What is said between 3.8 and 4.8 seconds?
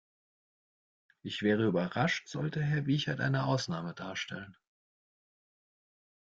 darstellen.